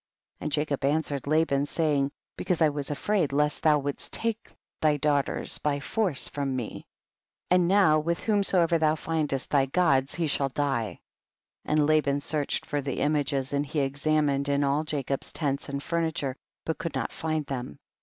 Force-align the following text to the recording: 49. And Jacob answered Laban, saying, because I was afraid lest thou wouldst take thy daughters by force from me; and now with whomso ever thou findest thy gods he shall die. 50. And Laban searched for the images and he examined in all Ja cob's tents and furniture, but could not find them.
49. 0.39 0.43
And 0.47 0.51
Jacob 0.51 0.85
answered 0.85 1.27
Laban, 1.27 1.67
saying, 1.67 2.09
because 2.35 2.59
I 2.59 2.69
was 2.69 2.89
afraid 2.89 3.31
lest 3.31 3.61
thou 3.61 3.77
wouldst 3.77 4.11
take 4.11 4.49
thy 4.81 4.97
daughters 4.97 5.59
by 5.59 5.79
force 5.79 6.27
from 6.27 6.55
me; 6.55 6.87
and 7.51 7.67
now 7.67 7.99
with 7.99 8.17
whomso 8.21 8.61
ever 8.61 8.79
thou 8.79 8.95
findest 8.95 9.51
thy 9.51 9.67
gods 9.67 10.15
he 10.15 10.25
shall 10.25 10.49
die. 10.49 11.01
50. 11.67 11.71
And 11.71 11.85
Laban 11.85 12.19
searched 12.19 12.65
for 12.65 12.81
the 12.81 12.99
images 13.01 13.53
and 13.53 13.63
he 13.63 13.81
examined 13.81 14.49
in 14.49 14.63
all 14.63 14.83
Ja 14.91 15.03
cob's 15.03 15.31
tents 15.31 15.69
and 15.69 15.83
furniture, 15.83 16.35
but 16.65 16.79
could 16.79 16.95
not 16.95 17.11
find 17.13 17.45
them. 17.45 17.77